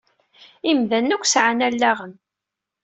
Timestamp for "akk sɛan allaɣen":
1.15-2.13